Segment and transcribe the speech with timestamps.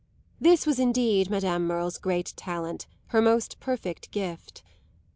[0.39, 4.63] This was indeed Madame Merle's great talent, her most perfect gift.